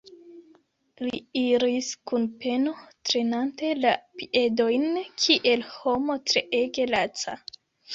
Li 1.03 1.19
iris 1.41 1.91
kun 2.13 2.25
peno, 2.45 2.75
trenante 3.11 3.71
la 3.85 3.95
piedojn, 4.19 4.93
kiel 5.23 5.71
homo 5.79 6.23
treege 6.35 6.93
laca. 6.95 7.43